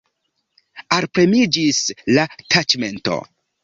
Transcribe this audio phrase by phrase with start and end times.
[0.97, 1.85] Alpremiĝis
[2.19, 3.25] la taĉmento.